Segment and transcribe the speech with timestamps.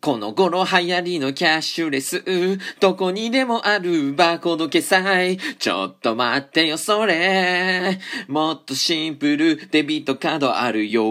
[0.00, 2.24] この頃流行りのキャッシュレス、
[2.80, 5.36] どこにでもあるバーコード決済。
[5.58, 7.98] ちょっと待ってよ、それ。
[8.26, 11.02] もっとシンプル、デビットカードあるよ。
[11.02, 11.08] ト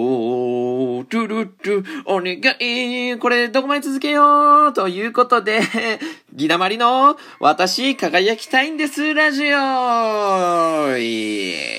[1.17, 3.20] ゥルルル、お願い。
[3.20, 4.74] これどこまで続けよう。
[4.74, 5.62] ということで、
[6.33, 9.47] ギダマリの、私輝きたいんです、ラジオ。
[9.47, 9.51] イ
[11.51, 11.79] エ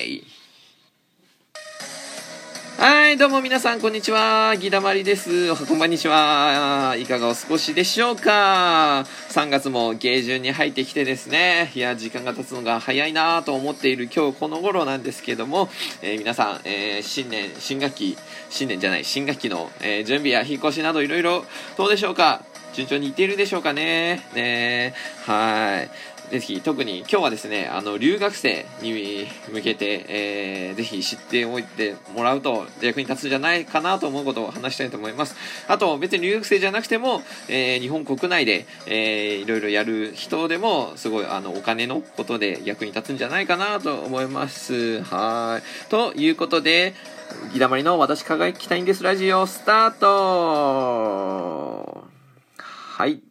[2.81, 4.57] はい、どうも皆さん、こんにちは。
[4.57, 5.51] ギダマリです。
[5.51, 6.95] おはこんばんにちは。
[6.97, 11.71] いかがお過ごしでしょうか ?3 月も下旬に入ってきてですね。
[11.75, 15.69] いや、時間が経つのが早いなと思っている今日この頃なんですけども、
[16.01, 18.17] えー、皆さん、えー、新年、新学期、
[18.49, 21.45] 新年じゃない、新学期の、えー、準備や引っ越しなどいろいろ
[21.77, 24.21] どうでしょうか順調にいっているでしょうかね。
[24.33, 24.93] ね
[25.25, 25.89] はい。
[26.31, 35.35] ぜひ、特に今日はですね、あの、留学生に向けて、えー、ぜひ知っておいてもらうと役に立つんじゃないかなと思うことを話したいと思います。
[35.67, 45.03] あと、別に留学生じゃなくても、えー、日本国内で、えー、いろいろやる人でも、すごい、あの、お金のことで役に立つんじゃないかなと思います。
[45.03, 45.89] はい。
[45.89, 46.93] ということで、
[47.53, 50.07] ギダマリの私輝きたいんですラジオスタート
[52.57, 53.30] はい。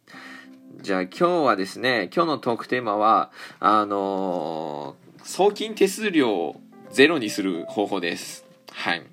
[0.81, 3.29] じゃあ今日はですね、今日のトークテーマは、
[3.59, 6.59] あのー、送金手数料を
[6.91, 8.45] ゼロにする方法です。
[8.71, 9.03] はい。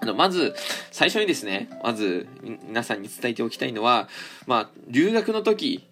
[0.00, 0.54] あの、まず、
[0.92, 2.28] 最初にですね、まず、
[2.68, 4.08] 皆さんに伝えておきたいのは、
[4.46, 5.84] まあ、留学の時、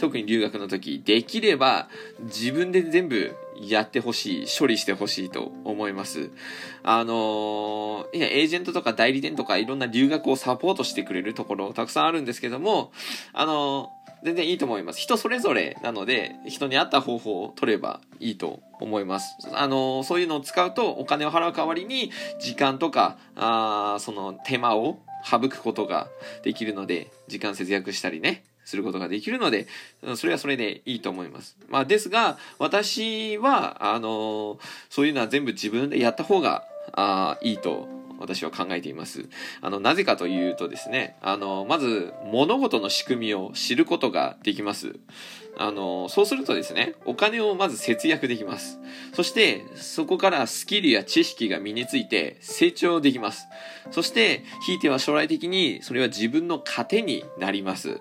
[0.00, 1.88] 特に留学の時、できれば
[2.22, 6.30] 自分で全部やってほしい、処理してほしいと思います。
[6.82, 12.90] あのー、いや、エージェントとか代理店とかいろんな留学をサポートしてくれるところたくさんあるんですけども、
[13.32, 15.00] あのー全然いいと思います。
[15.00, 19.36] 人それぞれなので、人に合った方法を取ればいいと思います。
[19.52, 26.08] あの、そういうのを使うとお金を払う代わりに時間とか、あその手間を省くことが
[26.42, 29.66] できるので、時間節約したりね、することができるので、
[30.16, 31.56] それはそれでいいと思います。
[31.68, 34.58] まあ、ですが、私は、あの、
[34.88, 37.88] そういうのは全部自分でやった方が、あいいと
[38.22, 39.28] 私は考えています。
[39.60, 44.96] あの、なぜかというとですね、あの、まず、物事の仕組みを知ることができます。
[45.58, 48.78] あの、そうするとですね、お金をまず節約できます。
[49.12, 53.46] そして、そこからスキルや知識が身について成長できます。
[53.90, 58.00] そして、ひいては将来的にそれは自分の糧になります。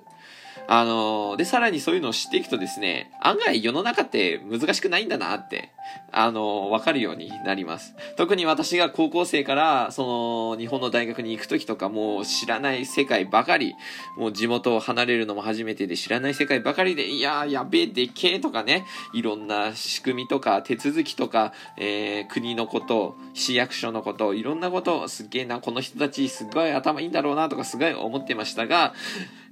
[0.68, 5.72] あので、さらにそういうのを知っていくとですね、案外世の中って難しくないんだなって、
[6.12, 7.96] あのわかるようになります。
[8.18, 13.76] 特に私が高校生から、その、日本の大学に行く時とかもう知らない世界ばかり、
[14.18, 28.94] もう地元を離れるのも初めてで知らない世界ばかりで、いやー、やべえ、でけえとかね、いろんな仕組みとか手続きとか、えー、国のこと、市役所のこと、いろんなこと、すっげえな、この人たちすっごい頭いいんだろうなとかすごい思ってましたが、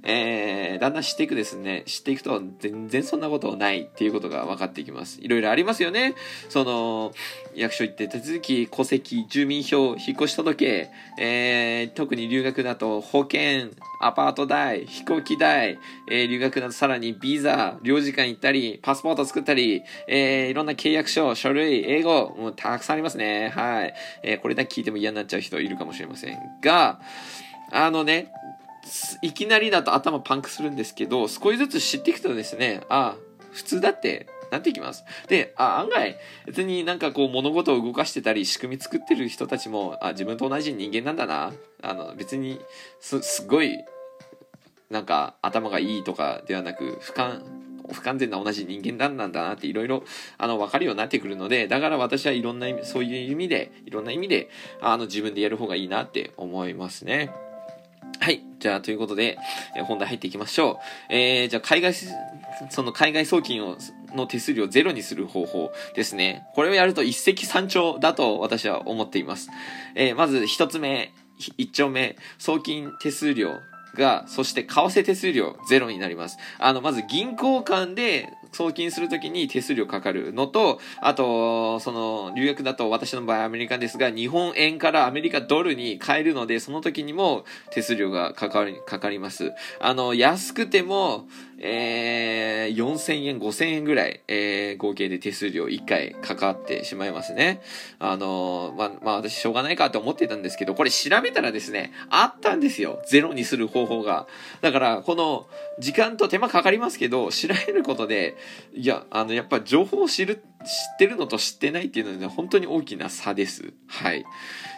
[0.02, 5.20] えー、だんだん知っていくですね、知っていくと全然そんなことないっていうことが分かっていきます。
[5.20, 6.14] いろいろありますよね。
[6.48, 7.12] その、
[7.54, 10.90] 役所行って手続き、戸籍、住民票、引っ越し届け、
[11.22, 15.78] えー、特に留学だと保険、アパート代、飛行機代、
[16.10, 23.52] えー、留学だとさらにビザ、領事館行ったり、パスポート作ったり、えー、いろんな契約書、書類、英語、もうたくさんありますね。
[23.54, 23.94] はい。
[24.22, 27.00] えー、これだけ聞いても嫌になっちゃう人いるかもしれませんが、
[27.72, 28.32] あのね、
[29.22, 33.16] いきなりだと頭パンクするんですけど、少しずつ知っていくとですね、ああ、
[33.52, 35.04] 普通だってなってきます？
[35.28, 41.52] で、あ、案外、別になんかこう物事を動かしてたり、仕組み作ってる人たちも、あ、自分と同じ人間なんだな。
[41.82, 42.60] あの、別に、
[43.00, 43.78] す、すごい、
[44.88, 47.42] なんか頭がいいとかではなく、不完、
[47.92, 50.04] 不完全な同じ人間なんだなっていろいろ、
[50.38, 54.48] あの、わかるようになってくるので、だから私はいろんな意味、そういう意味で、いろんな意味で、
[54.80, 57.30] あの、自分でやる方がいいなって思いますね。
[58.20, 58.42] はい。
[58.58, 59.38] じゃあ、ということで、
[59.74, 60.76] え本題入っていきましょう。
[61.12, 61.94] えー、じゃあ、海外、
[62.68, 63.78] その海外送金を、
[64.14, 66.46] の手数料をゼロにする方法ですね。
[66.54, 69.48] これをやると一石三鳥だと私は思っています。
[69.94, 71.12] えー、まず一つ目、
[71.56, 73.58] 一丁目、送金手数料
[73.94, 76.36] が、そして為替手数料ゼロになります。
[76.58, 89.52] あの、まず銀行間で送金するときに手数料かかるのと、あと、その、留学だと私の場合アメリカですが、日本円からアメリカドルに変えるので、その時にも手数料がかかり、かかります。
[89.80, 91.26] あの、安くても、
[91.62, 97.60] えー、4000円、5000円ぐらい、えー、合計で手数料1回かかってしまいますね。
[97.98, 103.02] あの、まあ、まあ私しょうがないかと思ってたんですけど、これ調べたらですね、あったんですよ。
[103.06, 104.26] ゼロにする方法が。
[104.62, 105.46] だから、この
[105.78, 108.36] 時間と手間かかりますけど、調べることで、
[108.74, 110.42] いや、あの、やっぱ情報を知る、知っ
[110.98, 113.72] てるのと知ってないっていうのはね、本当に大きな差です。
[113.86, 114.24] はい。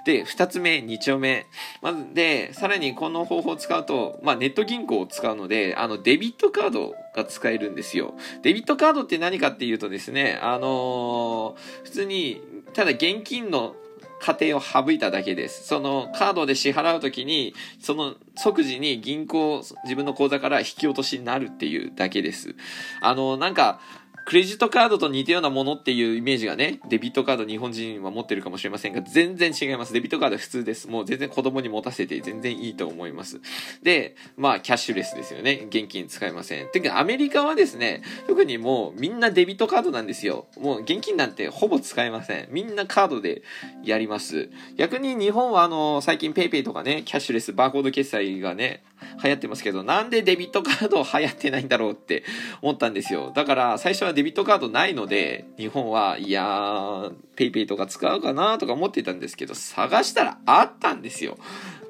[0.05, 1.47] で、二つ目、二丁目。
[1.81, 8.14] まず、で、さらにこの方法を使うと、まあ、ネット銀行を使うので、あの、デビットカードが使えるんですよ。
[8.43, 12.41] デビットカードって何かっていうとですね、あのー、普通に、
[12.73, 13.76] ただ現金の
[14.23, 15.67] 過程を省いただけです。
[15.67, 22.55] そのカードで支払うときに、その即時に銀行、自分の口座から引き落としになるっていうだけです。
[23.01, 23.81] あの、なんか、
[24.25, 29.93] クレジットカードと似たようなものっていうイメージがね、デビットカード日本人は持ってるかもしれませんが、全然違います。
[29.93, 30.89] デビットカード普通です。
[30.89, 33.41] もう全然子供に持たせて全然いいと思います。
[33.83, 35.67] で、まあ、キャッシュレスですよね。
[35.69, 36.69] 現金使いません。
[36.71, 40.47] てか、アメリカはですね、特にもうみんなデビットカードなんですよ。
[40.59, 42.49] もう現金なんてほぼ使えません。
[42.51, 43.43] みんなカードで
[43.85, 44.51] やります。
[44.77, 48.83] 逆に日本はあの、最近 PayPay とかね、キャッシュレス、バーコード決済がね、
[49.23, 52.25] 流行ってますけど、なんでデビットカード流行ってないんだろうって
[52.61, 53.33] 思ったんですよ。
[53.35, 61.39] だから最初はデビットカードないので、日本は、いやー、PayPay とか使うかなとか思ってたんですけど、探したらあったんですよ。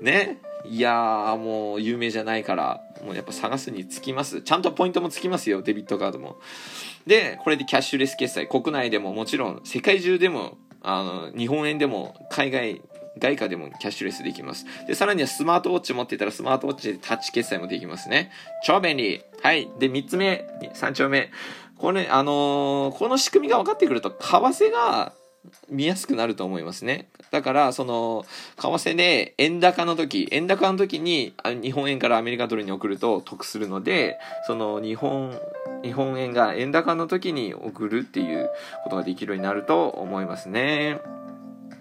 [0.00, 0.41] ね。
[0.64, 4.43] いやー、もう有名じゃないから、もうやっぱ探すにつきます。
[4.43, 6.37] ちゃんとポイントもつきますよ、デビットカードも。
[7.06, 12.81] で、これでキャッシュレス決済、国内でももちろん、世界中でも、あの、日本円でも、海外
[13.19, 14.67] 外貨でもキャッシュレスできます。
[14.87, 18.31] で、さらにはスマートウォッチ持ってたらスマートウォッチでタッチ決済もできますね。
[18.64, 19.69] 超便利はい。
[19.79, 21.31] で、3つ目、3丁目。
[21.76, 25.12] これ、あのー、この仕組みが分かってくると、為替が
[25.69, 27.09] 見やすくなると思いますね。
[27.31, 28.25] だから、その、
[28.56, 35.37] 為替で円高の時、円高の時に日本円からアメリカドルに送ると得するので、その日本、
[35.82, 38.50] 日本円が円高の時に送るっていう
[38.85, 41.00] ことができるようになると思いますね。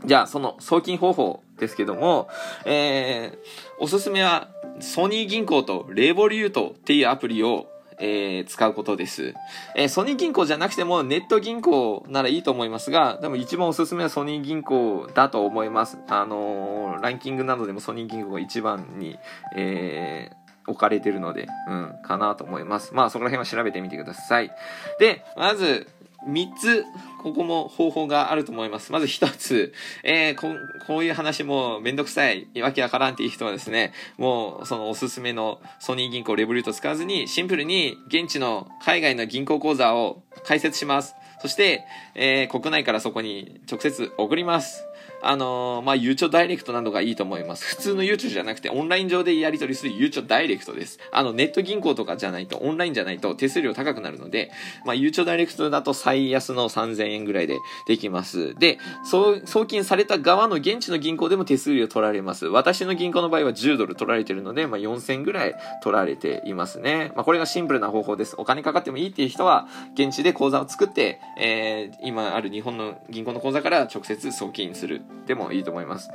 [0.06, 2.30] じゃあ、その送金方法ですけども、
[2.65, 3.38] えー、
[3.80, 4.50] おすすめは、
[4.80, 7.68] ソニー銀行とレボリュートっていうアプリを
[8.03, 9.36] えー、使うことです。
[9.75, 16.00] えー、ソニー銀行じゃなくてもネット銀行ならいいと思いますが、でも一番おすすめはソニー銀行だと思います。
[16.09, 19.19] あのー、ランキングなどでもソニー銀行が一番に、
[19.56, 20.31] え
[20.68, 22.94] 置かれてるので、うん、かなと思います。
[22.94, 24.51] まあそこら辺は調べてみてください。
[25.00, 25.88] で、まず、
[26.27, 26.85] 三つ、
[27.21, 28.91] ここも方法があると思います。
[28.91, 29.73] まず一つ、
[30.03, 30.56] えー、こ
[30.88, 41.15] こういう話もめんどくさい、わけわからんっていう人はですね、もうそのおすすめのソニー銀行レブリュート使わずに、シンプルに現地の海外の銀行口座を開設します。
[41.41, 44.85] そして、えー、国内からそこに直接送ります。
[45.21, 47.65] あのー、まあ、ゆうちょダイレクトなどがいいと思います。
[47.65, 51.00] 普通のゆうちょじゃなくて、オンライン上でやり取りするゆうちょダイレクトです。
[51.12, 54.51] あの、ネット銀行とかじゃないと、オンラインじゃないと手数料高くなるので、
[54.85, 58.56] まあ、ゆうちょダイレクトだと最安の3000円ぐらいでできます。
[58.56, 62.47] で、送金された側の現地の銀行でも手数料取られます。
[62.47, 67.12] 私の銀行の場合は10ドル取られてるので、まあ、4000ぐらい取られていますね。
[67.15, 68.35] まあ、これがシンプルな方法です。
[68.38, 76.09] お金かかってもいいっていう人は、現地で口座を作って、えー、今ある日本の銀行の口座から直接送金するでもいいと思います。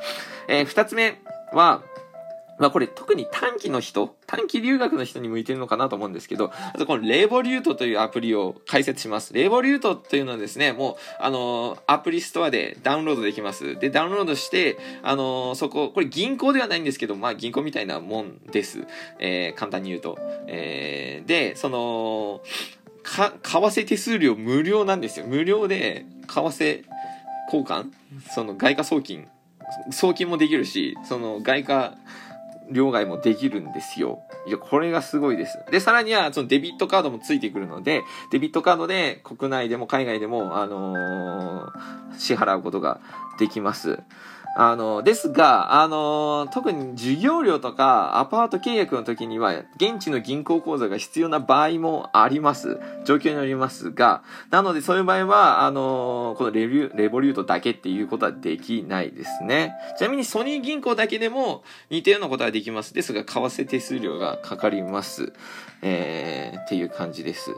[0.48, 1.20] えー、二つ目
[1.52, 1.82] は、
[2.58, 9.34] まあこれ特に短期の人、短期留学の人に向いてるのかなと思うんですけど、あとこのレボリュートというアプリを開設します。
[9.34, 13.78] レボリュートというのはですね、もう、あの、アプリストアでダウンロードできます。
[13.78, 18.87] で、ダウンロードして、あの、そこ、これ銀行ではないんですけど、まあ銀行みたいなもんです。
[19.19, 20.19] えー、簡単に言うと。
[20.46, 22.40] えー、で、その、
[23.02, 25.26] か、為替手数料無料なんですよ。
[25.26, 26.84] 無料で、為替
[27.52, 27.90] 交換？
[28.31, 29.28] その外貨送金
[29.90, 31.94] 送金もできるし、その外貨
[32.70, 34.22] 両替もできるんですよ。
[34.46, 35.58] いや、これがすごいです。
[35.70, 43.00] で、さらには、そのデビットカードもついてくるので、デビットカードで国内でも海外でも、あのー、支払うことが
[43.38, 44.00] できます。
[44.58, 52.81] あの、ですが、あの、特に授業料とかアパート契約の時には、現地の銀行口座が必要な場合もあります。
[53.05, 59.75] 状況によりますが、なのでそういう場合は、あの、このレビュー、レボリュートだけっていうことはできないですね。
[59.98, 62.94] ちなみにソニー銀行だけでも似たようなことはできます。
[62.94, 65.34] ですが、為替手数料がかかります。
[65.82, 67.51] えー、っていう感じです。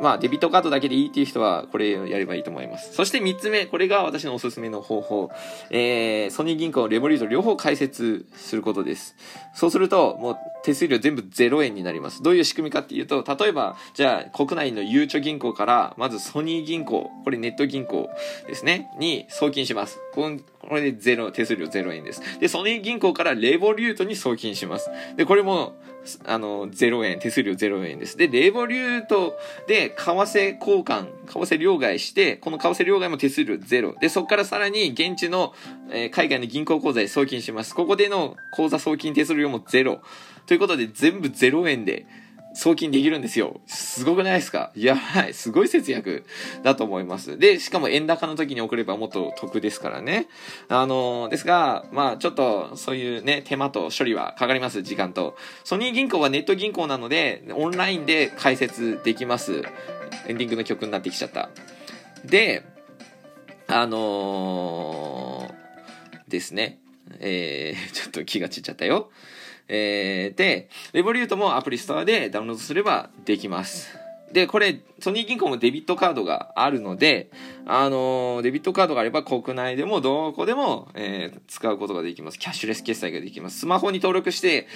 [0.00, 2.92] まあ、デビットカードだけでいいっていう人は、これやればいいと思います。
[2.94, 5.30] そして3つ目、これが私のおすすめの方法。
[5.70, 9.14] えー、ソニー銀行、レボリュート両方解説することです。
[9.54, 12.22] そうすると、もう手数料全部0円になります。
[12.22, 18.08] どういう仕組みかっていうと、例えば、じゃあ、国内のゆうちょ銀行から、まずソニー銀行、これネット銀行
[18.46, 20.00] ですね、に送金します。
[20.14, 20.30] こ
[20.74, 22.22] れでゼロ、手数料0円です。
[22.40, 24.88] で、ソニー銀行からレボリュートに送金します。
[25.16, 25.76] で、これも、
[26.24, 28.16] あの、0円、手数料0円です。
[28.16, 33.98] で、レボリュートで、為替交換、為替両替して、この為替両替も手数料0。
[33.98, 35.54] で、そこからさらに現地の、
[35.90, 37.74] えー、海外の銀行口座へ送金します。
[37.74, 40.00] ここでの口座送金手数料も0。
[40.46, 42.06] ということで、全部0円で、
[42.56, 43.60] 送金できるんですよ。
[43.66, 44.70] すごくないですか？
[44.76, 45.34] やばい。
[45.34, 46.24] すごい節約
[46.62, 47.36] だと思います。
[47.36, 50.28] で、しかも円高の時に送ればもっと得ですからね。
[50.68, 55.36] あの、ですが、まあちょっとそういうね、手間と処理はかかります、時間と。
[55.64, 59.64] ソニー銀行はネット銀行なので、オンラインで開設できます。
[60.28, 61.50] エンディングの曲になってきちゃった。
[62.24, 62.64] で、
[63.66, 66.78] あのー、ですね。
[67.18, 69.10] えー、 ちょっと気が散っちゃったよ。
[69.68, 73.98] えー、で、レボリュートもアプリストアでダウンロードすればできます。
[74.32, 77.30] で、これ、ソニー銀行もデビットカードがあるので、
[77.66, 82.38] あのー、デビットカードがあれば国内でもどこでも、えー、使うことができます。
[82.38, 83.60] キャッシュレス決済ができます。
[83.60, 84.66] スマホに登録して、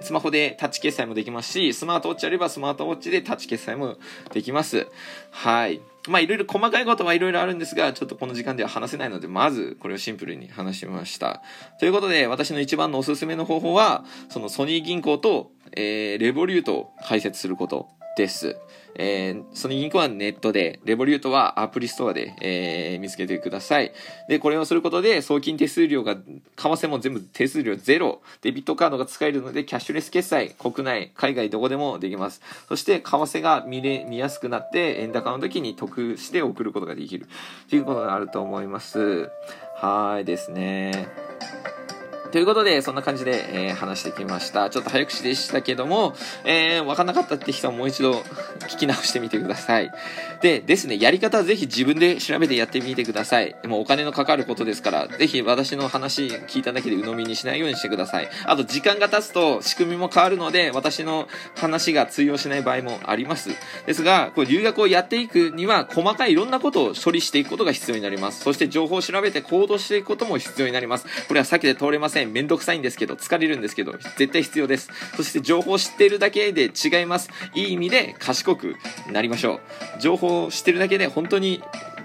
[0.00, 3.96] スマホでタッチ決済もできますし、スマートウォッチあればスマートウォッチでタッチ決済も
[4.32, 4.86] できます。
[5.30, 5.80] はい。
[6.08, 11.42] まあいろいろ細かいことはいろいろあるんですが、ちょっとこの時間では話せないので、まずこれをシンプルに話しました。
[11.80, 18.56] ということで、私の一番のおすすめの方法は、そのソニー銀行と、えー、レボリュートを解説することです。
[18.98, 23.92] えー、ソニー銀行はネットで、レボリュートはアプリストアで、えー、見つけてください。
[24.28, 26.22] で、これをすることで、送金手数料が、為
[26.56, 32.42] 替も全部手数料ゼロ、デビットカードが使えるので、キャッシュレス決済、国内、海外どこでもできます。
[32.68, 37.28] そして、為替が見れ、見やすくなって、円高の時に得して送ることができる。
[37.70, 39.30] ということがあると思います。
[39.76, 41.08] はいですね。
[42.30, 44.68] ということで、そんな感じで、えー、話してきました。
[44.68, 48.12] ちょっと早口でしたけども、えー、わかんなかったって人はもう一度
[48.68, 49.90] 聞き直してみてください。
[50.42, 53.56] で、ですね、やり方はぜひ自分で調べてやってみてください。
[53.66, 58.28] もうお金のかかることですから、ぜひ私の話聞いただけで鵜呑みにしないようにしてください。
[58.44, 63.50] あと、時間が経つと仕組みも変わるので、私の話が通用しない場合もあります。
[63.86, 68.42] ですが、これ留学をやっていくには、細かいいろんなことを処理していくことが必要になります。
[68.42, 71.06] そして情報を調べて行動していくことも必要になります。
[71.26, 72.17] これは先で通れません。
[72.18, 72.32] せん。
[72.32, 74.90] めんどくさいんですけど、疲れるんですけど、絶対必要です。
[75.16, 77.30] そして情報を知っているだけで違います。
[77.54, 78.76] いい意味で賢く
[79.10, 79.60] なりましょ
[79.96, 80.00] う。
[80.00, 81.62] 情報を知ってるだけで本当に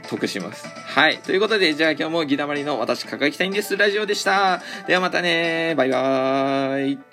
[0.09, 0.67] 得します。
[0.67, 1.17] はい。
[1.19, 3.75] ということで、じゃあ今日もギダマリの私、輝きたいんです。
[3.77, 4.61] ラジオでした。
[4.87, 7.12] ではまたねバイバーイ。